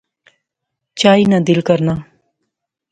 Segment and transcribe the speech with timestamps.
[0.99, 1.93] چائی نا دل کرنا